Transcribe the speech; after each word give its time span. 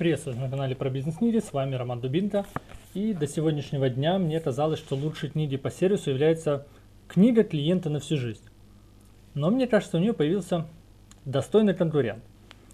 Приветствую 0.00 0.38
на 0.38 0.48
канале 0.48 0.74
про 0.74 0.88
бизнес 0.88 1.20
Ниди, 1.20 1.40
с 1.40 1.52
вами 1.52 1.74
Роман 1.74 2.00
Дубинка. 2.00 2.46
И 2.94 3.12
до 3.12 3.26
сегодняшнего 3.26 3.90
дня 3.90 4.18
мне 4.18 4.40
казалось, 4.40 4.78
что 4.78 4.96
лучшей 4.96 5.28
книгой 5.28 5.58
по 5.58 5.70
сервису 5.70 6.08
является 6.08 6.66
книга 7.06 7.44
клиента 7.44 7.90
на 7.90 8.00
всю 8.00 8.16
жизнь. 8.16 8.40
Но 9.34 9.50
мне 9.50 9.66
кажется, 9.66 9.98
у 9.98 10.00
нее 10.00 10.14
появился 10.14 10.66
достойный 11.26 11.74
конкурент. 11.74 12.24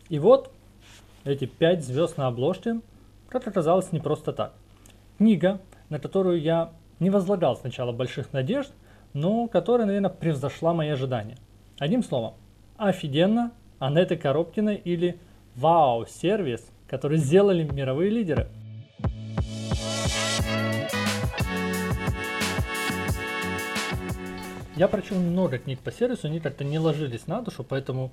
И 0.09 0.21
вот 0.21 0.53
эти 1.25 1.47
пять 1.47 1.85
звезд 1.85 2.17
на 2.17 2.29
обложке, 2.29 2.81
как 3.29 3.49
оказалось, 3.49 3.91
не 3.91 3.99
просто 3.99 4.33
так. 4.33 4.53
Книга, 5.19 5.61
на 5.89 5.99
которую 5.99 6.41
я 6.41 6.71
не 7.01 7.11
возлагал 7.11 7.57
сначала 7.57 7.91
больших 7.91 8.33
надежд, 8.33 8.71
но 9.15 9.49
которая, 9.49 9.89
наверное, 9.89 10.11
превзошла 10.11 10.75
мои 10.75 10.91
ожидания. 10.91 11.39
Одним 11.81 12.05
словом, 12.05 12.35
офигенно, 12.77 13.51
Анетты 13.81 14.17
Коробкиной 14.17 14.77
или 14.77 15.19
вау-сервис, 15.57 16.71
который 16.89 17.19
сделали 17.19 17.65
мировые 17.65 18.11
лидеры. 18.11 18.49
Я 24.77 24.89
прочел 24.89 25.19
много 25.19 25.59
книг 25.59 25.81
по 25.81 25.91
сервису, 25.91 26.27
они 26.27 26.39
как-то 26.39 26.63
не 26.63 26.79
ложились 26.79 27.27
на 27.27 27.41
душу, 27.41 27.65
поэтому 27.65 28.13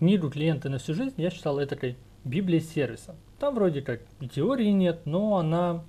книгу 0.00 0.28
клиенты 0.28 0.68
на 0.68 0.78
всю 0.78 0.92
жизнь 0.94 1.14
я 1.16 1.30
считал 1.30 1.58
этой 1.58 1.96
Библией 2.24 2.62
сервиса. 2.62 3.14
Там 3.38 3.54
вроде 3.54 3.80
как 3.82 4.00
теории 4.34 4.70
нет, 4.70 5.02
но 5.04 5.36
она, 5.36 5.84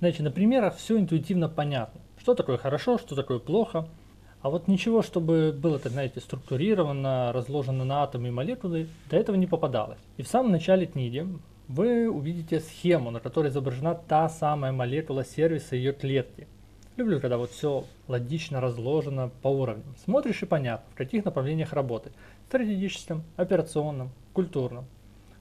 знаете, 0.00 0.24
на 0.24 0.32
примерах 0.32 0.76
все 0.76 0.98
интуитивно 0.98 1.48
понятно. 1.48 2.00
Что 2.18 2.34
такое 2.34 2.56
хорошо, 2.58 2.98
что 2.98 3.14
такое 3.14 3.38
плохо– 3.38 3.88
а 4.42 4.48
вот 4.48 4.68
ничего, 4.68 5.02
чтобы 5.02 5.52
было, 5.52 5.78
так 5.78 5.92
знаете, 5.92 6.20
структурировано, 6.20 7.30
разложено 7.32 7.84
на 7.84 8.02
атомы 8.02 8.28
и 8.28 8.30
молекулы, 8.30 8.88
до 9.10 9.16
этого 9.16 9.36
не 9.36 9.46
попадалось. 9.46 9.98
И 10.16 10.22
в 10.22 10.28
самом 10.28 10.52
начале 10.52 10.86
книги 10.86 11.26
вы 11.68 12.10
увидите 12.10 12.60
схему, 12.60 13.10
на 13.10 13.20
которой 13.20 13.48
изображена 13.48 13.94
та 13.94 14.28
самая 14.30 14.72
молекула 14.72 15.24
сервиса 15.24 15.76
ее 15.76 15.92
клетки. 15.92 16.48
Люблю, 16.96 17.20
когда 17.20 17.36
вот 17.36 17.50
все 17.50 17.84
логично 18.08 18.60
разложено 18.60 19.30
по 19.42 19.48
уровням. 19.48 19.94
Смотришь 20.04 20.42
и 20.42 20.46
понятно, 20.46 20.86
в 20.92 20.96
каких 20.96 21.24
направлениях 21.24 21.72
работать. 21.72 22.12
Стратегическом, 22.48 23.22
операционном, 23.36 24.10
культурном. 24.32 24.86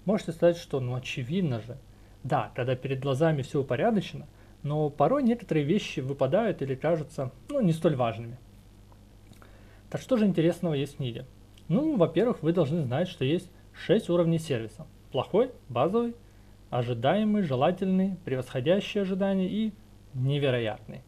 Можете 0.06 0.34
сказать, 0.34 0.58
что 0.58 0.80
ну 0.80 0.95
очевидно 0.95 1.61
же. 1.61 1.78
Да, 2.23 2.52
когда 2.53 2.75
перед 2.75 3.00
глазами 3.00 3.44
все 3.44 3.61
упорядочено, 3.61 4.28
но 4.61 4.89
порой 4.89 5.23
некоторые 5.23 5.66
вещи 5.66 6.02
выпадают 6.02 6.61
или 6.61 6.75
кажутся 6.75 7.31
ну, 7.47 7.61
не 7.61 7.72
столь 7.72 7.95
важными. 7.95 8.38
Так 9.89 10.01
что 10.01 10.17
же 10.17 10.25
интересного 10.25 10.73
есть 10.73 10.93
в 10.93 10.97
книге? 10.97 11.25
Ну, 11.67 11.97
во-первых, 11.97 12.43
вы 12.43 12.53
должны 12.53 12.83
знать, 12.83 13.07
что 13.07 13.25
есть 13.25 13.49
6 13.73 14.09
уровней 14.09 14.39
сервиса. 14.39 14.85
Плохой, 15.11 15.51
базовый, 15.67 16.15
ожидаемый, 16.69 17.43
желательный, 17.43 18.17
превосходящий 18.25 19.01
ожидания 19.01 19.47
и 19.49 19.73
невероятный. 20.13 21.01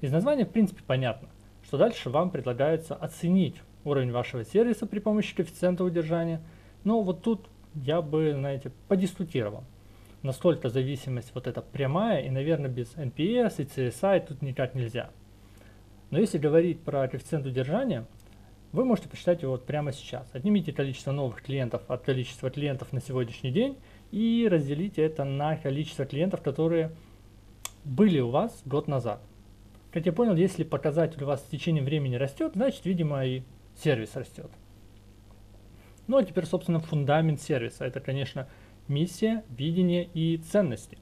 Из 0.00 0.12
названия 0.12 0.44
в 0.44 0.50
принципе 0.50 0.82
понятно, 0.86 1.28
что 1.64 1.78
дальше 1.78 2.10
вам 2.10 2.30
предлагается 2.30 2.94
оценить 2.94 3.56
уровень 3.84 4.12
вашего 4.12 4.44
сервиса 4.44 4.86
при 4.86 4.98
помощи 4.98 5.34
коэффициента 5.34 5.84
удержания. 5.84 6.40
Но 6.84 7.02
вот 7.02 7.22
тут 7.22 7.46
я 7.74 8.02
бы, 8.02 8.32
знаете, 8.32 8.70
подискутировал. 8.88 9.64
Настолько 10.22 10.68
зависимость 10.68 11.32
вот 11.34 11.46
эта 11.46 11.60
прямая, 11.60 12.22
и, 12.22 12.30
наверное, 12.30 12.70
без 12.70 12.94
NPS 12.94 13.54
и 13.58 13.64
CSI 13.64 14.26
тут 14.26 14.42
никак 14.42 14.74
нельзя. 14.74 15.10
Но 16.14 16.20
если 16.20 16.38
говорить 16.38 16.80
про 16.80 17.08
коэффициент 17.08 17.44
удержания, 17.44 18.06
вы 18.70 18.84
можете 18.84 19.08
посчитать 19.08 19.42
его 19.42 19.50
вот 19.50 19.66
прямо 19.66 19.90
сейчас. 19.90 20.30
Отнимите 20.32 20.72
количество 20.72 21.10
новых 21.10 21.42
клиентов 21.42 21.82
от 21.88 22.04
количества 22.04 22.50
клиентов 22.50 22.92
на 22.92 23.00
сегодняшний 23.00 23.50
день 23.50 23.76
и 24.12 24.46
разделите 24.48 25.02
это 25.02 25.24
на 25.24 25.56
количество 25.56 26.04
клиентов, 26.04 26.40
которые 26.40 26.92
были 27.84 28.20
у 28.20 28.30
вас 28.30 28.62
год 28.64 28.86
назад. 28.86 29.22
Как 29.90 30.06
я 30.06 30.12
понял, 30.12 30.36
если 30.36 30.62
показатель 30.62 31.20
у 31.24 31.26
вас 31.26 31.40
в 31.40 31.50
течение 31.50 31.82
времени 31.82 32.14
растет, 32.14 32.52
значит, 32.54 32.84
видимо, 32.84 33.26
и 33.26 33.42
сервис 33.82 34.14
растет. 34.14 34.52
Ну 36.06 36.18
а 36.18 36.22
теперь, 36.22 36.46
собственно, 36.46 36.78
фундамент 36.78 37.40
сервиса. 37.40 37.86
Это, 37.86 37.98
конечно, 37.98 38.46
миссия, 38.86 39.42
видение 39.50 40.08
и 40.14 40.36
ценности. 40.36 40.96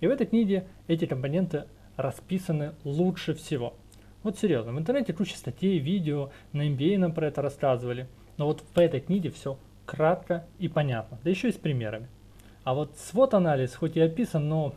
И 0.00 0.08
в 0.08 0.10
этой 0.10 0.26
книге 0.26 0.66
эти 0.88 1.06
компоненты 1.06 1.66
расписаны 1.96 2.72
лучше 2.82 3.32
всего– 3.32 3.74
вот 4.26 4.38
серьезно, 4.38 4.72
в 4.72 4.78
интернете 4.78 5.12
куча 5.12 5.36
статей, 5.36 5.78
видео, 5.78 6.30
на 6.52 6.68
MBA 6.68 6.98
нам 6.98 7.12
про 7.12 7.28
это 7.28 7.42
рассказывали. 7.42 8.08
Но 8.36 8.46
вот 8.46 8.60
в 8.74 8.78
этой 8.78 9.00
книге 9.00 9.30
все 9.30 9.56
кратко 9.86 10.44
и 10.58 10.66
понятно, 10.66 11.18
да 11.22 11.30
еще 11.30 11.48
и 11.48 11.52
с 11.52 11.56
примерами. 11.56 12.08
А 12.64 12.74
вот 12.74 12.96
свод-анализ 12.98 13.76
хоть 13.76 13.96
и 13.96 14.00
описан, 14.00 14.48
но 14.48 14.74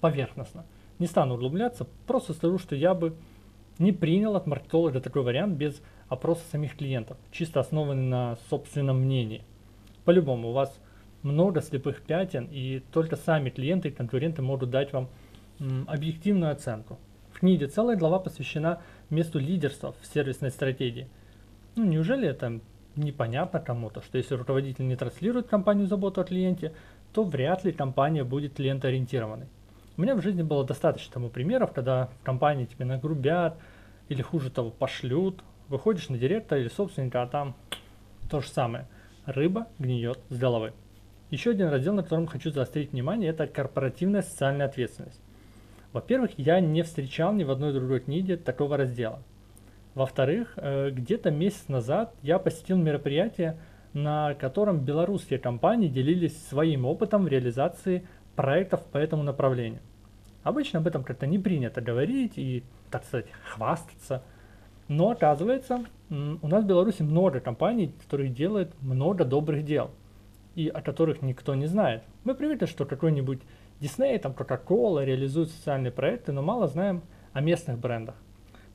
поверхностно. 0.00 0.64
Не 0.98 1.06
стану 1.06 1.34
углубляться, 1.34 1.86
просто 2.08 2.32
скажу, 2.34 2.58
что 2.58 2.74
я 2.74 2.92
бы 2.92 3.14
не 3.78 3.92
принял 3.92 4.34
от 4.34 4.48
маркетолога 4.48 5.00
такой 5.00 5.22
вариант 5.22 5.56
без 5.56 5.80
опроса 6.08 6.42
самих 6.50 6.76
клиентов, 6.76 7.16
чисто 7.30 7.60
основанный 7.60 8.02
на 8.02 8.36
собственном 8.50 9.00
мнении. 9.00 9.44
По-любому, 10.04 10.48
у 10.48 10.52
вас 10.52 10.76
много 11.22 11.62
слепых 11.62 12.02
пятен, 12.02 12.48
и 12.50 12.82
только 12.92 13.14
сами 13.14 13.50
клиенты 13.50 13.88
и 13.88 13.92
конкуренты 13.92 14.42
могут 14.42 14.70
дать 14.70 14.92
вам 14.92 15.08
м, 15.60 15.84
объективную 15.86 16.50
оценку. 16.50 16.98
В 17.38 17.40
книге 17.40 17.68
целая 17.68 17.96
глава 17.96 18.18
посвящена 18.18 18.80
месту 19.10 19.38
лидерства 19.38 19.94
в 20.00 20.06
сервисной 20.12 20.50
стратегии. 20.50 21.08
Ну, 21.76 21.84
неужели 21.84 22.26
это 22.26 22.58
непонятно 22.96 23.60
кому-то, 23.60 24.02
что 24.02 24.18
если 24.18 24.34
руководитель 24.34 24.88
не 24.88 24.96
транслирует 24.96 25.46
компанию 25.46 25.86
заботу 25.86 26.20
о 26.20 26.24
клиенте, 26.24 26.74
то 27.12 27.22
вряд 27.22 27.62
ли 27.62 27.70
компания 27.70 28.24
будет 28.24 28.54
клиентоориентированной. 28.54 29.46
У 29.96 30.02
меня 30.02 30.16
в 30.16 30.20
жизни 30.20 30.42
было 30.42 30.66
достаточно 30.66 31.12
тому 31.12 31.28
примеров, 31.28 31.72
когда 31.72 32.06
в 32.06 32.24
компании 32.24 32.64
тебе 32.64 32.86
нагрубят 32.86 33.56
или 34.08 34.20
хуже 34.20 34.50
того 34.50 34.72
пошлют, 34.72 35.40
выходишь 35.68 36.08
на 36.08 36.18
директора 36.18 36.60
или 36.60 36.68
собственника, 36.68 37.22
а 37.22 37.28
там 37.28 37.54
то 38.28 38.40
же 38.40 38.48
самое. 38.48 38.88
Рыба 39.26 39.68
гниет 39.78 40.18
с 40.28 40.36
головы. 40.36 40.72
Еще 41.30 41.52
один 41.52 41.68
раздел, 41.68 41.94
на 41.94 42.02
котором 42.02 42.26
хочу 42.26 42.50
заострить 42.50 42.90
внимание, 42.90 43.30
это 43.30 43.46
корпоративная 43.46 44.22
социальная 44.22 44.66
ответственность. 44.66 45.22
Во-первых, 45.92 46.32
я 46.36 46.60
не 46.60 46.82
встречал 46.82 47.32
ни 47.32 47.44
в 47.44 47.50
одной 47.50 47.72
другой 47.72 48.00
книге 48.00 48.36
такого 48.36 48.76
раздела. 48.76 49.22
Во-вторых, 49.94 50.52
э, 50.56 50.90
где-то 50.90 51.30
месяц 51.30 51.68
назад 51.68 52.14
я 52.22 52.38
посетил 52.38 52.76
мероприятие, 52.76 53.58
на 53.94 54.34
котором 54.34 54.80
белорусские 54.80 55.38
компании 55.38 55.88
делились 55.88 56.46
своим 56.48 56.84
опытом 56.84 57.24
в 57.24 57.28
реализации 57.28 58.06
проектов 58.36 58.84
по 58.84 58.98
этому 58.98 59.22
направлению. 59.22 59.80
Обычно 60.42 60.78
об 60.78 60.86
этом 60.86 61.04
как-то 61.04 61.26
не 61.26 61.38
принято 61.38 61.80
говорить 61.80 62.34
и, 62.36 62.62
так 62.90 63.04
сказать, 63.04 63.26
хвастаться. 63.44 64.22
Но 64.88 65.10
оказывается, 65.10 65.84
у 66.10 66.48
нас 66.48 66.64
в 66.64 66.66
Беларуси 66.66 67.02
много 67.02 67.40
компаний, 67.40 67.92
которые 68.02 68.30
делают 68.30 68.72
много 68.80 69.24
добрых 69.24 69.64
дел, 69.64 69.90
и 70.54 70.68
о 70.68 70.80
которых 70.80 71.22
никто 71.22 71.54
не 71.54 71.66
знает. 71.66 72.02
Мы 72.24 72.34
привыкли, 72.34 72.66
что 72.66 72.84
какой-нибудь 72.84 73.40
Disney, 73.80 74.18
там 74.18 74.32
Coca-Cola 74.32 75.04
реализуют 75.04 75.50
социальные 75.50 75.92
проекты, 75.92 76.32
но 76.32 76.42
мало 76.42 76.66
знаем 76.66 77.02
о 77.32 77.40
местных 77.40 77.78
брендах. 77.78 78.16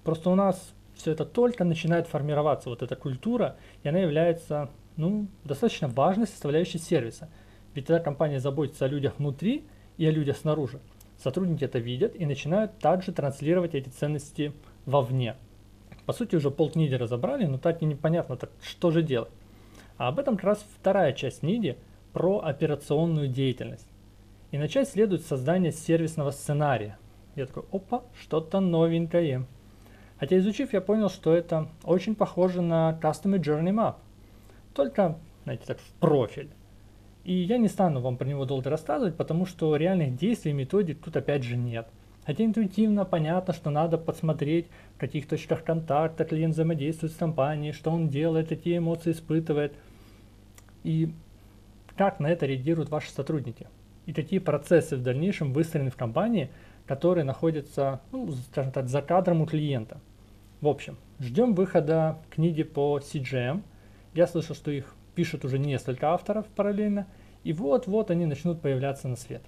Просто 0.04 0.30
у 0.30 0.36
нас 0.36 0.74
все 0.96 1.12
это 1.12 1.26
только 1.26 1.64
начинает 1.64 2.08
формироваться, 2.08 2.70
вот 2.70 2.82
эта 2.82 2.96
культура, 2.96 3.58
и 3.84 3.90
она 3.90 4.00
является 4.00 4.70
ну, 4.96 5.28
достаточно 5.44 5.88
важной 5.88 6.28
составляющей 6.28 6.78
сервиса. 6.78 7.30
Ведь 7.74 7.88
тогда 7.88 8.02
компания 8.02 8.40
заботится 8.40 8.86
о 8.86 8.88
людях 8.88 9.16
внутри 9.18 9.66
и 9.98 10.06
о 10.06 10.12
людях 10.12 10.38
снаружи. 10.38 10.80
Сотрудники 11.18 11.64
это 11.64 11.80
видят 11.80 12.16
и 12.16 12.26
начинают 12.26 12.78
также 12.80 13.12
транслировать 13.12 13.76
эти 13.76 13.90
ценности 13.90 14.54
вовне. 14.86 15.36
По 16.06 16.14
сути, 16.14 16.36
уже 16.36 16.52
полкниги 16.52 16.94
разобрали, 16.94 17.46
но 17.46 17.58
так 17.58 17.82
и 17.82 17.86
непонятно, 17.86 18.36
так 18.36 18.52
что 18.62 18.92
же 18.92 19.02
делать. 19.02 19.32
А 19.98 20.10
об 20.10 20.20
этом 20.20 20.36
как 20.36 20.46
раз 20.46 20.66
вторая 20.80 21.14
часть 21.14 21.42
книги 21.42 21.78
про 22.12 22.40
операционную 22.40 23.28
деятельность. 23.28 23.88
И 24.54 24.58
начать 24.60 24.88
следует 24.88 25.26
создание 25.26 25.72
сервисного 25.72 26.30
сценария. 26.30 27.00
Я 27.36 27.48
такой, 27.48 27.64
опа, 27.72 28.04
что-то 28.22 28.60
новенькое. 28.60 29.48
Хотя 30.20 30.38
изучив, 30.38 30.74
я 30.74 30.82
понял, 30.82 31.10
что 31.10 31.34
это 31.34 31.70
очень 31.84 32.14
похоже 32.14 32.62
на 32.62 32.96
Customer 33.02 33.40
Journey 33.40 33.74
Map. 33.74 33.96
Только, 34.76 35.18
знаете, 35.44 35.64
так 35.66 35.80
в 35.80 35.92
профиль. 35.94 36.52
И 37.24 37.34
я 37.34 37.58
не 37.58 37.68
стану 37.68 38.00
вам 38.00 38.16
про 38.16 38.28
него 38.28 38.46
долго 38.46 38.70
рассказывать, 38.70 39.18
потому 39.18 39.48
что 39.48 39.76
реальных 39.76 40.16
действий 40.18 40.52
и 40.52 40.54
методик 40.54 41.02
тут 41.04 41.18
опять 41.18 41.42
же 41.42 41.58
нет. 41.58 41.88
Хотя 42.24 42.46
интуитивно 42.46 43.06
понятно, 43.06 43.56
что 43.56 43.72
надо 43.72 43.98
посмотреть, 43.98 44.68
в 44.98 45.00
каких 45.00 45.28
точках 45.28 45.64
контакта 45.64 46.26
клиент 46.26 46.54
взаимодействует 46.54 47.12
с 47.12 47.18
компанией, 47.18 47.72
что 47.72 47.90
он 47.90 48.08
делает, 48.08 48.50
какие 48.50 48.78
эмоции 48.78 49.14
испытывает. 49.14 49.74
И 50.84 51.12
как 51.98 52.20
на 52.20 52.28
это 52.28 52.46
реагируют 52.46 52.92
ваши 52.92 53.10
сотрудники 53.10 53.66
и 54.06 54.14
какие 54.14 54.40
процессы 54.40 54.96
в 54.96 55.02
дальнейшем 55.02 55.54
выстроены 55.54 55.90
в 55.90 55.96
компании, 55.96 56.50
которые 56.86 57.24
находятся, 57.24 58.02
ну, 58.12 58.32
скажем 58.32 58.72
так, 58.72 58.90
за 58.90 59.02
кадром 59.02 59.42
у 59.42 59.46
клиента. 59.46 60.00
В 60.62 60.68
общем, 60.68 60.98
ждем 61.20 61.54
выхода 61.54 62.20
книги 62.30 62.64
по 62.64 63.00
CGM. 63.00 63.62
Я 64.14 64.28
слышал, 64.28 64.56
что 64.56 64.72
их 64.72 64.96
пишут 65.16 65.46
уже 65.46 65.60
несколько 65.60 66.14
авторов 66.14 66.48
параллельно, 66.48 67.08
И 67.44 67.52
вот-вот 67.52 68.10
они 68.10 68.26
начнут 68.26 68.62
появляться 68.62 69.08
на 69.10 69.18
свет. 69.18 69.42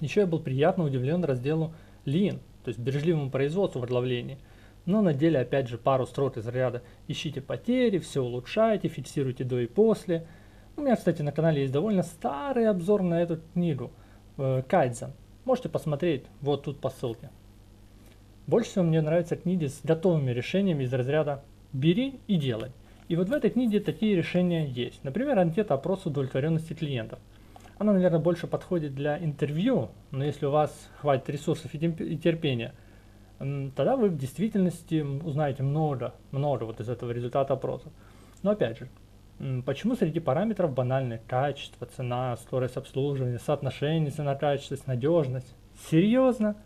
Еще 0.00 0.20
я 0.20 0.26
был 0.26 0.40
приятно 0.40 0.84
удивлен 0.84 1.24
разделу 1.24 1.72
Lean, 2.04 2.40
то 2.64 2.68
есть 2.68 2.80
бережливому 2.80 3.30
производству 3.30 3.80
в 3.80 3.84
отловлении. 3.84 4.38
Но 4.86 5.02
на 5.02 5.12
деле 5.12 5.38
опять 5.40 5.68
же 5.68 5.78
пару 5.78 6.06
строк 6.06 6.36
из 6.36 6.46
ряда 6.48 6.82
ищите 7.06 7.40
потери, 7.40 7.98
все 7.98 8.22
улучшайте, 8.22 8.88
фиксируйте 8.88 9.44
до 9.44 9.60
и 9.60 9.66
после. 9.66 10.26
У 10.78 10.80
меня, 10.80 10.94
кстати, 10.94 11.22
на 11.22 11.32
канале 11.32 11.62
есть 11.62 11.72
довольно 11.72 12.04
старый 12.04 12.68
обзор 12.68 13.02
на 13.02 13.20
эту 13.20 13.40
книгу 13.52 13.90
э, 14.36 14.62
Кайдзен. 14.68 15.10
Можете 15.44 15.68
посмотреть 15.68 16.26
вот 16.40 16.62
тут 16.62 16.78
по 16.80 16.88
ссылке. 16.88 17.30
Больше 18.46 18.70
всего 18.70 18.84
мне 18.84 19.00
нравятся 19.00 19.34
книги 19.34 19.66
с 19.66 19.80
готовыми 19.82 20.30
решениями 20.30 20.84
из 20.84 20.94
разряда 20.94 21.42
«бери 21.72 22.20
и 22.28 22.36
делай». 22.36 22.70
И 23.08 23.16
вот 23.16 23.28
в 23.28 23.32
этой 23.32 23.50
книге 23.50 23.80
такие 23.80 24.14
решения 24.14 24.68
есть. 24.68 25.02
Например, 25.02 25.40
анкета 25.40 25.74
опрос 25.74 26.06
удовлетворенности 26.06 26.74
клиентов. 26.74 27.18
Она, 27.78 27.92
наверное, 27.92 28.20
больше 28.20 28.46
подходит 28.46 28.94
для 28.94 29.18
интервью, 29.18 29.88
но 30.12 30.24
если 30.24 30.46
у 30.46 30.52
вас 30.52 30.70
хватит 31.00 31.28
ресурсов 31.28 31.74
и 31.74 32.16
терпения, 32.18 32.72
тогда 33.40 33.96
вы 33.96 34.10
в 34.10 34.16
действительности 34.16 35.00
узнаете 35.00 35.64
много, 35.64 36.14
много 36.30 36.62
вот 36.62 36.78
из 36.78 36.88
этого 36.88 37.10
результата 37.10 37.52
опроса. 37.52 37.88
Но 38.44 38.52
опять 38.52 38.78
же, 38.78 38.88
почему 39.64 39.94
среди 39.94 40.20
параметров 40.20 40.72
банальные 40.72 41.20
качество, 41.26 41.86
цена, 41.86 42.36
скорость 42.36 42.76
обслуживания, 42.76 43.38
соотношение 43.38 44.10
цена-качество, 44.10 44.76
надежность? 44.86 45.54
Серьезно? 45.90 46.56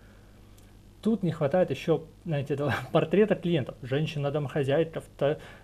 Тут 1.02 1.22
не 1.22 1.32
хватает 1.32 1.70
еще, 1.70 2.02
знаете, 2.24 2.56
портрета 2.92 3.34
клиентов. 3.34 3.74
Женщина-домохозяйка, 3.82 5.02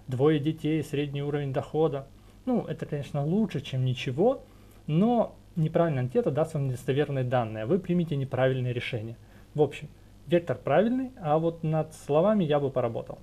двое 0.06 0.40
детей, 0.40 0.82
средний 0.82 1.22
уровень 1.22 1.52
дохода. 1.52 2.06
Ну, 2.44 2.64
это, 2.64 2.86
конечно, 2.86 3.24
лучше, 3.24 3.60
чем 3.60 3.84
ничего, 3.84 4.42
но 4.86 5.36
неправильная 5.54 6.02
анкета 6.02 6.30
даст 6.30 6.54
вам 6.54 6.68
недостоверные 6.68 7.24
данные, 7.24 7.64
а 7.64 7.66
вы 7.66 7.78
примите 7.78 8.16
неправильное 8.16 8.72
решение. 8.72 9.16
В 9.54 9.62
общем, 9.62 9.88
вектор 10.26 10.56
правильный, 10.56 11.12
а 11.20 11.38
вот 11.38 11.62
над 11.62 11.94
словами 11.94 12.44
я 12.44 12.58
бы 12.58 12.70
поработал. 12.70 13.18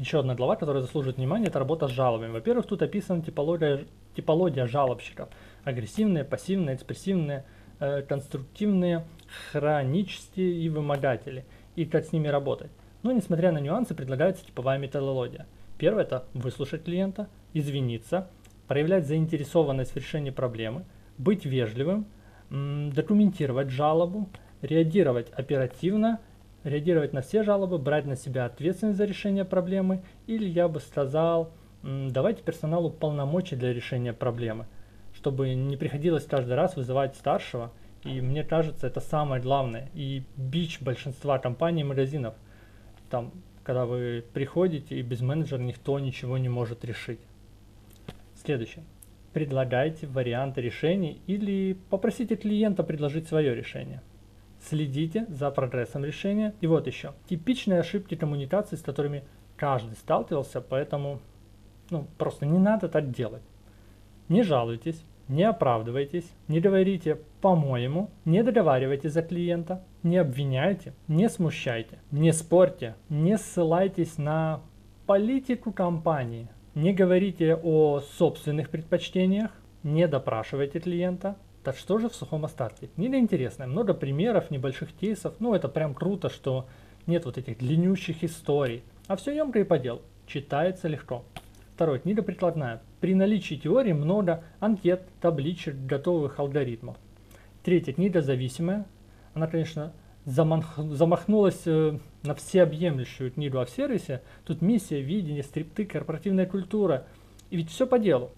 Еще 0.00 0.20
одна 0.20 0.34
глава, 0.34 0.56
которая 0.56 0.82
заслуживает 0.82 1.18
внимания, 1.18 1.48
это 1.48 1.58
работа 1.58 1.86
с 1.86 1.90
жалобами. 1.90 2.32
Во-первых, 2.32 2.64
тут 2.64 2.80
описана 2.80 3.20
типология, 3.20 3.84
типология 4.16 4.66
жалобщиков. 4.66 5.28
Агрессивные, 5.62 6.24
пассивные, 6.24 6.76
экспрессивные, 6.76 7.44
э, 7.80 8.00
конструктивные, 8.00 9.04
хронические 9.52 10.54
и 10.54 10.70
вымогатели, 10.70 11.44
и 11.76 11.84
как 11.84 12.06
с 12.06 12.12
ними 12.12 12.28
работать. 12.28 12.70
Но 13.02 13.12
несмотря 13.12 13.52
на 13.52 13.58
нюансы, 13.58 13.94
предлагается 13.94 14.42
типовая 14.46 14.78
методология. 14.78 15.46
Первое– 15.76 16.02
это 16.04 16.24
выслушать 16.32 16.84
клиента, 16.84 17.28
извиниться, 17.52 18.30
проявлять 18.68 19.06
заинтересованность 19.06 19.92
в 19.92 19.96
решении 19.96 20.30
проблемы, 20.30 20.86
быть 21.18 21.44
вежливым, 21.44 22.06
документировать 22.48 23.68
жалобу, 23.68 24.30
реагировать 24.62 25.28
оперативно, 25.28 26.20
реагировать 26.64 27.12
на 27.12 27.22
все 27.22 27.42
жалобы, 27.42 27.78
брать 27.78 28.06
на 28.06 28.16
себя 28.16 28.46
ответственность 28.46 28.98
за 28.98 29.04
решение 29.04 29.44
проблемы, 29.44 30.02
или 30.26 30.48
я 30.48 30.68
бы 30.68 30.80
сказал, 30.80 31.50
давайте 31.82 32.42
персоналу 32.42 32.90
полномочия 32.90 33.56
для 33.56 33.72
решения 33.72 34.12
проблемы, 34.12 34.66
чтобы 35.14 35.54
не 35.54 35.76
приходилось 35.76 36.24
каждый 36.24 36.54
раз 36.54 36.76
вызывать 36.76 37.16
старшего– 37.16 37.72
и 38.04 38.20
мне 38.20 38.44
кажется, 38.44 38.86
это 38.86 39.00
самое 39.00 39.42
главное. 39.42 39.90
И 39.94 40.22
бич 40.36 40.80
большинства 40.80 41.38
компаний 41.38 41.82
и 41.82 41.84
магазинов. 41.84 42.34
Там, 43.10 43.32
когда 43.62 43.84
вы 43.84 44.24
приходите, 44.32 44.98
и 44.98 45.02
без 45.02 45.20
менеджера 45.20 45.60
никто 45.60 45.98
ничего 45.98 46.38
не 46.38 46.48
может 46.48 46.84
решить. 46.84 47.20
Следующее. 48.34 48.84
Предлагайте 49.32 50.06
варианты 50.06 50.60
решений 50.60 51.20
или 51.26 51.76
попросите 51.90 52.36
клиента 52.36 52.82
предложить 52.82 53.28
свое 53.28 53.54
решение. 53.54 54.00
Следите 54.60 55.26
за 55.28 55.50
прогрессом 55.50 56.04
решения. 56.04 56.54
И 56.60 56.66
вот 56.66 56.86
еще. 56.86 57.12
Типичные 57.28 57.80
ошибки 57.80 58.14
коммуникации, 58.14 58.76
с 58.76 58.82
которыми 58.82 59.24
каждый 59.56 59.94
сталкивался, 59.94 60.60
поэтому 60.60 61.20
ну, 61.90 62.06
просто 62.18 62.46
не 62.46 62.58
надо 62.58 62.88
так 62.88 63.10
делать. 63.10 63.42
Не 64.28 64.42
жалуйтесь, 64.42 65.02
не 65.28 65.44
оправдывайтесь, 65.44 66.30
не 66.48 66.60
говорите 66.60 67.18
«по-моему», 67.40 68.10
не 68.24 68.42
договаривайтесь 68.42 69.12
за 69.12 69.22
клиента, 69.22 69.84
не 70.02 70.16
обвиняйте, 70.16 70.92
не 71.08 71.28
смущайте, 71.28 71.98
не 72.10 72.32
спорьте, 72.32 72.96
не 73.08 73.38
ссылайтесь 73.38 74.18
на 74.18 74.60
политику 75.06 75.72
компании, 75.72 76.48
не 76.74 76.92
говорите 76.92 77.54
о 77.54 78.00
собственных 78.00 78.70
предпочтениях, 78.70 79.50
не 79.82 80.06
допрашивайте 80.08 80.80
клиента. 80.80 81.36
Так 81.62 81.76
что 81.76 81.98
же 81.98 82.08
в 82.08 82.14
сухом 82.14 82.46
остатке? 82.46 82.88
Книга 82.94 83.18
интересная, 83.18 83.66
много 83.66 83.92
примеров, 83.92 84.50
небольших 84.50 84.92
кейсов, 84.92 85.34
ну 85.40 85.54
это 85.54 85.68
прям 85.68 85.94
круто, 85.94 86.30
что 86.30 86.66
нет 87.06 87.26
вот 87.26 87.36
этих 87.36 87.58
длиннющих 87.58 88.24
историй, 88.24 88.82
а 89.08 89.16
все 89.16 89.36
емко 89.36 89.58
и 89.58 89.64
по 89.64 89.78
делу, 89.78 90.00
читается 90.26 90.88
легко. 90.88 91.22
Второе, 91.74 91.98
книга 91.98 92.22
прикладная. 92.22 92.82
При 93.00 93.14
наличии 93.14 93.54
теории 93.56 93.92
много 93.92 94.42
анкет, 94.58 95.02
табличек, 95.20 95.74
готовых 95.74 96.38
алгоритмов. 96.38 96.96
Третья 97.62 97.92
книга 97.92 98.22
зависимая. 98.22 98.86
Она, 99.34 99.46
конечно, 99.46 99.92
замах, 100.24 100.76
замахнулась 100.76 101.62
э, 101.66 101.98
на 102.22 102.34
всеобъемлющую 102.34 103.30
книгу 103.30 103.58
о 103.58 103.66
сервисе. 103.66 104.22
Тут 104.44 104.60
миссия, 104.62 105.00
видение, 105.00 105.42
стрипты, 105.42 105.84
корпоративная 105.84 106.46
культура. 106.46 107.06
И 107.50 107.56
ведь 107.56 107.70
все 107.70 107.86
по 107.86 107.98
делу. 107.98 108.30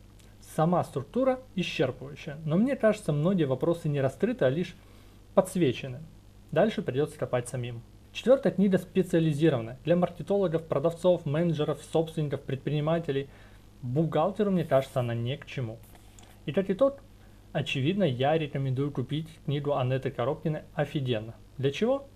Сама 0.54 0.84
структура 0.84 1.40
исчерпывающая. 1.54 2.37
Но 2.44 2.56
мне 2.56 2.76
кажется, 2.76 3.12
многие 3.12 3.44
вопросы 3.44 3.88
не 3.88 4.00
раскрыты, 4.00 4.44
а 4.44 4.50
лишь 4.50 4.75
подсвечены. 5.34 6.00
Дальше 6.50 6.82
придется 6.82 7.19
копать 7.19 7.49
самим. 7.49 7.81
Четвертая 8.12 8.52
книга 8.52 8.76
специализирована 8.76 9.78
для 9.84 9.96
маркетологов, 9.96 10.64
продавцов, 10.64 11.25
менеджеров, 11.25 11.81
собственников, 11.90 12.43
предпринимателей. 12.43 13.28
Бухгалтеру, 13.81 14.50
мне 14.50 14.64
кажется, 14.64 15.00
она 15.00 15.14
не 15.14 15.38
к 15.38 15.46
чему. 15.46 15.78
И 16.44 16.52
как 16.52 16.69
итог, 16.69 16.99
очевидно, 17.52 18.04
я 18.04 18.37
рекомендую 18.37 18.90
купить 18.90 19.28
книгу 19.46 19.75
Анеты 19.75 20.10
Коробкиной 20.10 20.62
«Офигенно». 20.75 21.34
Для 21.56 21.70
чего? 21.70 22.06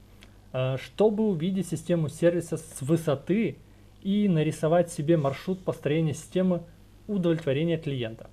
Э, 0.53 0.77
чтобы 0.77 1.27
увидеть 1.27 1.69
систему 1.69 2.11
сервиса 2.11 2.59
с 2.59 2.83
высоты 2.83 3.56
и 4.03 4.29
нарисовать 4.29 4.93
себе 4.93 5.17
маршрут 5.17 5.65
построения 5.65 6.12
системы 6.12 6.62
удовлетворения 7.06 7.79
клиента. 7.79 8.31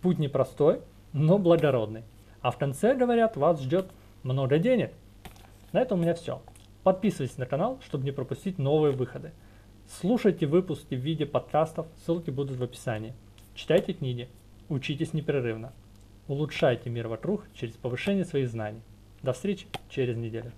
Путь 0.00 0.18
непростой, 0.18 0.80
но 1.12 1.38
благородный. 1.38 2.02
А 2.40 2.50
в 2.50 2.58
конце, 2.58 2.94
говорят, 2.94 3.36
вас 3.36 3.60
ждет 3.60 3.86
много 4.22 4.58
денег. 4.58 4.92
На 5.72 5.80
этом 5.80 6.00
у 6.00 6.02
меня 6.02 6.14
все. 6.14 6.42
Подписывайтесь 6.82 7.38
на 7.38 7.46
канал, 7.46 7.78
чтобы 7.84 8.04
не 8.04 8.10
пропустить 8.10 8.58
новые 8.58 8.92
выходы. 8.92 9.32
Слушайте 9.86 10.46
выпуски 10.46 10.94
в 10.94 11.00
виде 11.00 11.26
подкастов, 11.26 11.86
ссылки 12.04 12.30
будут 12.30 12.56
в 12.56 12.62
описании. 12.62 13.14
Читайте 13.54 13.92
книги, 13.92 14.28
учитесь 14.68 15.12
непрерывно. 15.12 15.72
Улучшайте 16.28 16.88
мир 16.88 17.08
вокруг 17.08 17.44
через 17.54 17.74
повышение 17.74 18.24
своих 18.24 18.48
знаний. 18.48 18.80
До 19.22 19.32
встречи 19.32 19.66
через 19.88 20.16
неделю. 20.16 20.52